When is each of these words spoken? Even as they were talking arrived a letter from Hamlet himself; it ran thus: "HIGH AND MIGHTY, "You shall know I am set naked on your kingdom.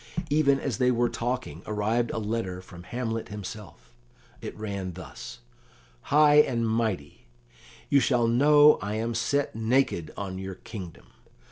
Even 0.31 0.59
as 0.59 0.79
they 0.79 0.89
were 0.89 1.09
talking 1.09 1.61
arrived 1.67 2.09
a 2.09 2.17
letter 2.17 2.59
from 2.59 2.81
Hamlet 2.81 3.27
himself; 3.29 3.93
it 4.41 4.57
ran 4.57 4.93
thus: 4.93 5.41
"HIGH 6.09 6.37
AND 6.41 6.67
MIGHTY, 6.67 7.27
"You 7.87 7.99
shall 7.99 8.25
know 8.25 8.79
I 8.81 8.95
am 8.95 9.13
set 9.13 9.55
naked 9.55 10.11
on 10.17 10.39
your 10.39 10.55
kingdom. 10.55 11.11